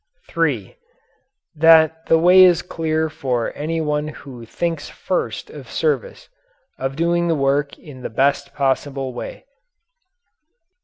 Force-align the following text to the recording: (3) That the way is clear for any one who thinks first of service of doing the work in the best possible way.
(3) 0.27 0.77
That 1.53 2.07
the 2.07 2.17
way 2.17 2.43
is 2.43 2.63
clear 2.63 3.07
for 3.07 3.53
any 3.55 3.79
one 3.79 4.07
who 4.07 4.47
thinks 4.47 4.89
first 4.89 5.51
of 5.51 5.69
service 5.69 6.27
of 6.79 6.95
doing 6.95 7.27
the 7.27 7.35
work 7.35 7.77
in 7.77 8.01
the 8.01 8.09
best 8.09 8.55
possible 8.55 9.13
way. 9.13 9.45